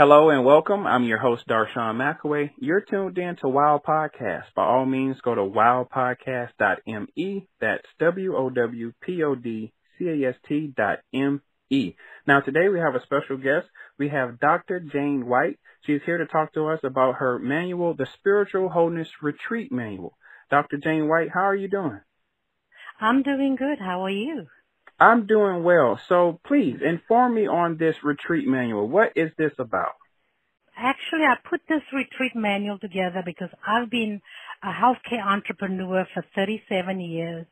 [0.00, 0.86] Hello and welcome.
[0.86, 2.52] I'm your host, Darshawn McAway.
[2.58, 4.44] You're tuned in to Wow Podcast.
[4.56, 7.48] By all means, go to wowpodcast.me.
[7.60, 11.96] That's W-O-W-P-O-D-C-A-S-T dot M-E.
[12.26, 13.66] Now today we have a special guest.
[13.98, 14.80] We have Dr.
[14.80, 15.58] Jane White.
[15.82, 20.16] She's here to talk to us about her manual, the Spiritual Wholeness Retreat Manual.
[20.50, 20.78] Dr.
[20.78, 22.00] Jane White, how are you doing?
[23.02, 23.78] I'm doing good.
[23.78, 24.46] How are you?
[25.00, 25.98] I'm doing well.
[26.08, 28.86] So please inform me on this retreat manual.
[28.86, 29.94] What is this about?
[30.76, 34.20] Actually, I put this retreat manual together because I've been
[34.62, 37.46] a healthcare entrepreneur for 37 years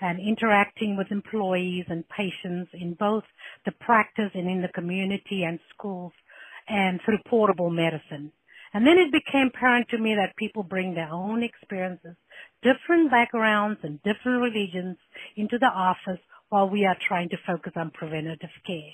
[0.00, 3.24] and interacting with employees and patients in both
[3.64, 6.12] the practice and in the community and schools
[6.68, 8.32] and through portable medicine.
[8.74, 12.16] And then it became apparent to me that people bring their own experiences,
[12.62, 14.96] different backgrounds and different religions
[15.36, 18.92] into the office while we are trying to focus on preventative care.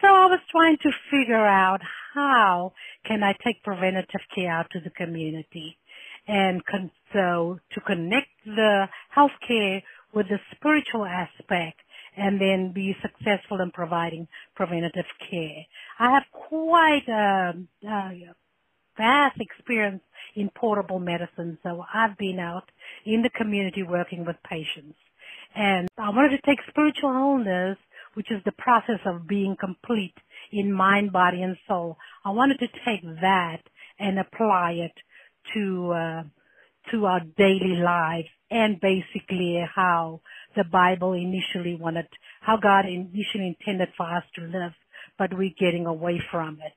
[0.00, 1.80] So I was trying to figure out
[2.14, 2.72] how
[3.04, 5.76] can I take preventative care out to the community
[6.28, 9.82] and con- so to connect the healthcare
[10.14, 11.80] with the spiritual aspect
[12.16, 15.66] and then be successful in providing preventative care.
[15.98, 17.54] I have quite a,
[17.86, 18.34] a
[18.96, 20.02] vast experience
[20.36, 22.70] in portable medicine, so I've been out
[23.04, 24.98] in the community working with patients.
[25.54, 27.78] And I wanted to take spiritual wholeness,
[28.14, 30.14] which is the process of being complete
[30.52, 31.98] in mind, body, and soul.
[32.24, 33.60] I wanted to take that
[33.98, 34.92] and apply it
[35.54, 36.22] to uh,
[36.90, 40.20] to our daily lives and basically how
[40.56, 42.06] the Bible initially wanted,
[42.40, 44.72] how God initially intended for us to live,
[45.18, 46.72] but we're getting away from it.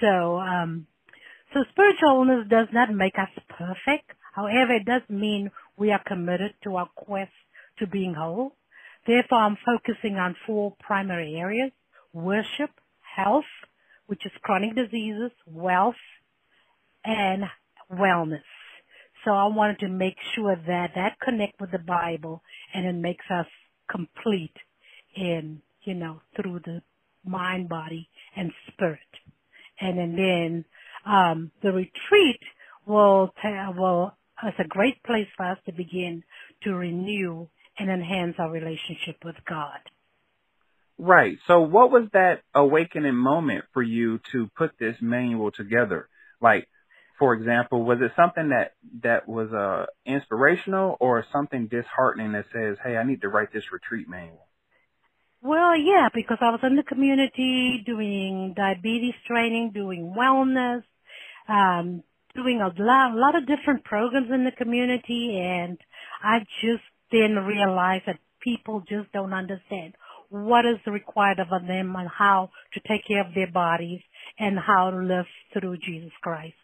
[0.00, 0.86] So, um,
[1.52, 4.12] so spiritual wholeness does not make us perfect.
[4.32, 7.32] However, it does mean we are committed to our quest
[7.80, 8.54] to being whole.
[9.06, 11.72] Therefore, I'm focusing on four primary areas,
[12.12, 13.44] worship, health,
[14.06, 15.94] which is chronic diseases, wealth,
[17.04, 17.44] and
[17.92, 18.42] wellness.
[19.24, 22.42] So I wanted to make sure that that connect with the Bible
[22.72, 23.46] and it makes us
[23.90, 24.56] complete
[25.14, 26.82] in, you know, through the
[27.24, 28.98] mind, body, and spirit.
[29.80, 30.64] And, and then,
[31.04, 32.40] um, the retreat
[32.86, 33.32] will,
[33.76, 34.12] will,
[34.46, 36.22] is a great place for us to begin
[36.62, 37.48] to renew
[37.80, 39.78] and enhance our relationship with God.
[40.98, 41.38] Right.
[41.46, 46.08] So what was that awakening moment for you to put this manual together?
[46.42, 46.68] Like,
[47.18, 52.76] for example, was it something that, that was, uh, inspirational or something disheartening that says,
[52.84, 54.46] hey, I need to write this retreat manual?
[55.42, 60.82] Well, yeah, because I was in the community doing diabetes training, doing wellness,
[61.48, 62.02] um,
[62.34, 65.78] doing a lot, a lot of different programs in the community and
[66.22, 69.94] I just then realize that people just don't understand
[70.30, 74.00] what is required of them and how to take care of their bodies
[74.38, 76.54] and how to live through Jesus Christ.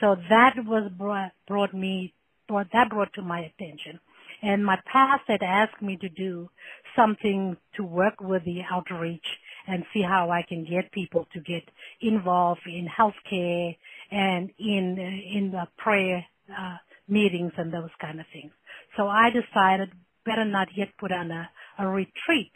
[0.00, 2.12] So that was brought, brought me,
[2.46, 3.98] brought, that brought to my attention.
[4.42, 6.50] And my past had asked me to do
[6.94, 9.26] something to work with the outreach
[9.66, 11.62] and see how I can get people to get
[12.00, 13.76] involved in healthcare
[14.10, 16.24] and in in the prayer
[16.56, 16.76] uh,
[17.08, 18.52] meetings and those kind of things.
[18.96, 19.90] So I decided
[20.24, 22.52] better not yet put on a, a retreat.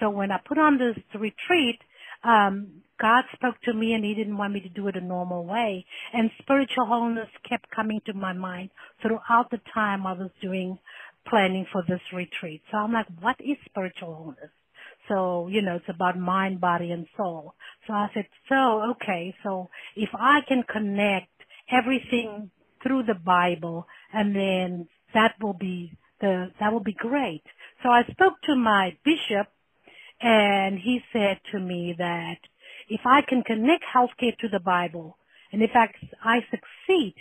[0.00, 1.78] So when I put on this retreat,
[2.24, 5.44] um, God spoke to me and he didn't want me to do it a normal
[5.44, 5.84] way.
[6.12, 8.70] And spiritual wholeness kept coming to my mind
[9.02, 10.78] throughout the time I was doing
[11.28, 12.62] planning for this retreat.
[12.70, 14.50] So I'm like, what is spiritual wholeness?
[15.08, 17.54] So, you know, it's about mind, body, and soul.
[17.86, 21.28] So I said, so, okay, so if I can connect
[21.70, 22.50] everything
[22.82, 27.42] through the Bible and then that will be the, that will be great.
[27.82, 29.48] So I spoke to my bishop
[30.20, 32.38] and he said to me that
[32.88, 35.18] if I can connect healthcare to the Bible
[35.52, 35.88] and if I,
[36.24, 37.14] I succeed,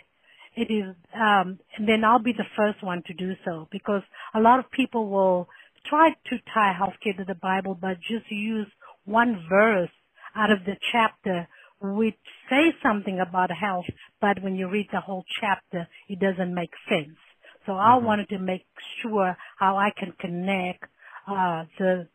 [0.56, 4.04] it is, um, and then I'll be the first one to do so because
[4.36, 5.48] a lot of people will
[5.86, 8.68] try to tie healthcare to the Bible but just use
[9.06, 9.90] one verse
[10.36, 11.48] out of the chapter
[11.82, 12.16] which
[12.50, 13.86] says something about health,
[14.22, 17.18] but when you read the whole chapter, it doesn't make sense.
[17.66, 18.06] So I mm-hmm.
[18.06, 18.66] wanted to make
[19.02, 20.84] sure how I can connect
[21.28, 22.08] uh, the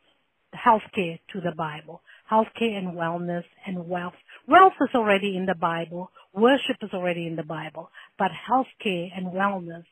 [0.55, 2.03] healthcare to the Bible.
[2.31, 4.15] Healthcare and wellness and wealth.
[4.47, 6.11] Wealth is already in the Bible.
[6.35, 7.91] Worship is already in the Bible.
[8.19, 9.85] But healthcare and wellness,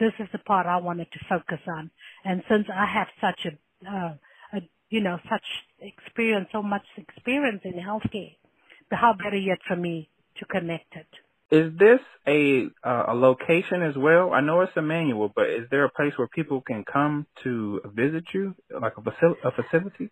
[0.00, 1.90] this is the part I wanted to focus on.
[2.24, 4.14] And since I have such a, uh,
[4.54, 5.44] a you know, such
[5.80, 8.36] experience, so much experience in healthcare,
[8.90, 10.08] how better yet for me
[10.38, 11.06] to connect it.
[11.52, 14.32] Is this a uh, a location as well?
[14.32, 17.82] I know it's a manual, but is there a place where people can come to
[17.94, 20.08] visit you, like a, facil- a facility?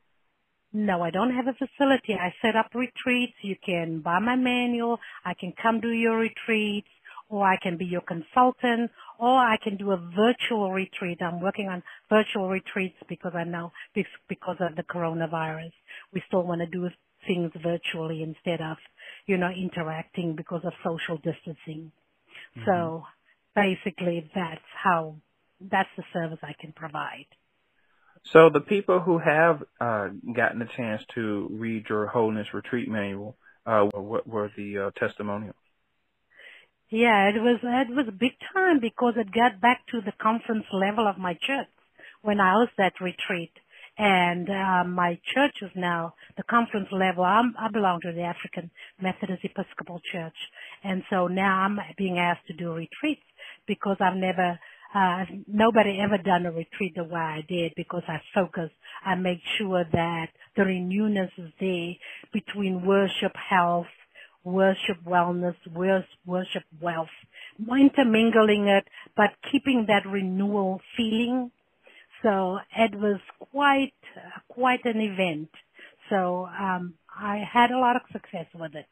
[0.74, 2.12] No, I don't have a facility.
[2.12, 3.32] I set up retreats.
[3.40, 5.00] You can buy my manual.
[5.24, 6.88] I can come do your retreats
[7.30, 11.22] or I can be your consultant or I can do a virtual retreat.
[11.22, 13.72] I'm working on virtual retreats because I know
[14.28, 15.72] because of the coronavirus.
[16.12, 16.90] We still want to do
[17.26, 18.76] things virtually instead of,
[19.26, 21.92] you know, interacting because of social distancing.
[22.56, 22.64] Mm-hmm.
[22.66, 23.04] So
[23.54, 25.16] basically that's how,
[25.60, 27.26] that's the service I can provide.
[28.24, 33.36] So the people who have uh, gotten a chance to read your Wholeness Retreat Manual,
[33.66, 35.56] uh, what were the uh, testimonials?
[36.90, 40.66] Yeah, it was it was a big time because it got back to the conference
[40.72, 41.68] level of my church
[42.22, 43.52] when I was at retreat,
[43.98, 47.24] and uh, my church is now the conference level.
[47.24, 48.70] I'm, I belong to the African
[49.00, 50.36] Methodist Episcopal Church,
[50.84, 53.22] and so now I'm being asked to do retreats
[53.66, 54.58] because I've never
[54.94, 58.70] uh, nobody ever done a retreat the way I did because I focus.
[59.04, 60.26] I make sure that
[60.56, 61.92] the renewness is there
[62.32, 63.86] between worship, health,
[64.44, 67.08] worship, wellness, worship, wealth,
[67.60, 68.84] intermingling it,
[69.16, 71.50] but keeping that renewal feeling.
[72.22, 73.20] So it was
[73.52, 73.94] quite,
[74.48, 75.50] quite an event.
[76.08, 78.86] So, um, I had a lot of success with it.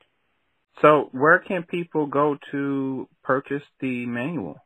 [0.83, 4.59] So where can people go to purchase the manual?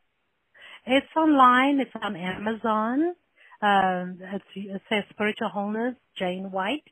[0.86, 1.80] It's online.
[1.80, 3.14] It's on Amazon.
[3.62, 4.18] Um,
[4.56, 6.82] it says Spiritual Wholeness, Jane White.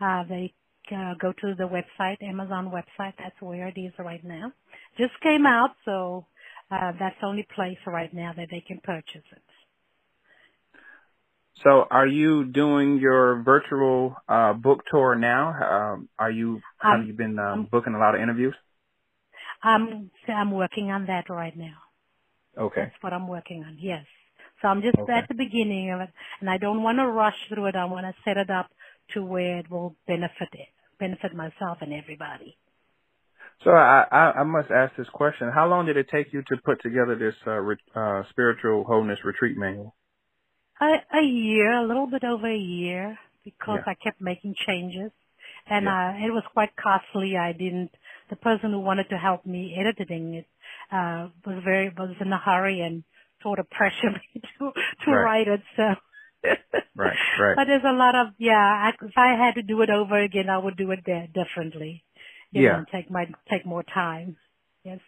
[0.00, 0.54] Uh, they
[0.90, 3.12] uh, go to the website, Amazon website.
[3.18, 4.52] That's where it is right now.
[4.98, 6.26] Just came out, so
[6.70, 9.42] uh, that's the only place right now that they can purchase it.
[11.62, 15.94] So, are you doing your virtual uh, book tour now?
[15.94, 18.54] Um, are you have um, you been um, booking a lot of interviews?
[19.62, 21.76] I'm I'm working on that right now.
[22.58, 22.82] Okay.
[22.82, 23.78] That's what I'm working on.
[23.80, 24.04] Yes.
[24.60, 25.12] So I'm just okay.
[25.12, 26.10] at the beginning of it,
[26.40, 27.76] and I don't want to rush through it.
[27.76, 28.70] I want to set it up
[29.14, 30.68] to where it will benefit it,
[30.98, 32.56] benefit myself and everybody.
[33.64, 36.56] So I, I, I must ask this question: How long did it take you to
[36.64, 39.94] put together this uh, re, uh, spiritual wholeness retreat manual?
[40.80, 43.92] A, a year, a little bit over a year, because yeah.
[43.92, 45.10] I kept making changes,
[45.66, 46.08] and yeah.
[46.08, 47.36] uh, it was quite costly.
[47.36, 47.90] I didn't.
[48.28, 50.46] The person who wanted to help me editing it
[50.92, 53.04] uh, was very was in a hurry and
[53.42, 54.72] sort of pressured me to
[55.04, 55.22] to right.
[55.22, 55.62] write it.
[55.76, 55.94] So.
[56.94, 57.54] right, right.
[57.56, 58.54] But there's a lot of yeah.
[58.54, 62.04] I, if I had to do it over again, I would do it differently.
[62.50, 62.72] You yeah.
[62.78, 64.36] Know, take my take more time.
[64.84, 65.00] Yes.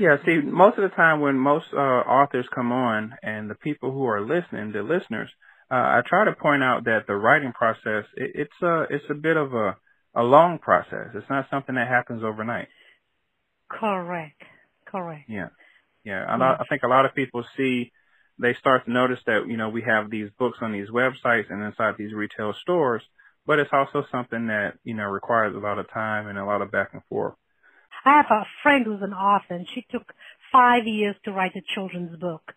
[0.00, 3.92] Yeah, see, most of the time when most uh, authors come on and the people
[3.92, 5.28] who are listening, the listeners,
[5.70, 9.14] uh, I try to point out that the writing process, it, it's a, it's a
[9.14, 9.76] bit of a,
[10.14, 11.08] a long process.
[11.14, 12.68] It's not something that happens overnight.
[13.68, 14.42] Correct.
[14.86, 15.28] Correct.
[15.28, 15.48] Yeah.
[16.02, 16.24] Yeah.
[16.24, 17.92] I, I think a lot of people see,
[18.38, 21.62] they start to notice that, you know, we have these books on these websites and
[21.62, 23.02] inside these retail stores,
[23.44, 26.62] but it's also something that, you know, requires a lot of time and a lot
[26.62, 27.34] of back and forth.
[28.04, 30.12] I have a friend who's an author and she took
[30.52, 32.52] five years to write a children's book.